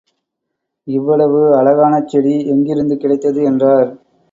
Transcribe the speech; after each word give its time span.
இவ்வளவு 0.87 1.41
அழகான 1.57 2.01
செடி 2.07 2.47
எங்கிருந்து 2.47 2.97
கிடைத்தது? 2.97 3.43
என்றார். 3.43 3.89